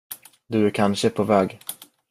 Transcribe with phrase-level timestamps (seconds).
[0.47, 1.59] Du är kanske på väg.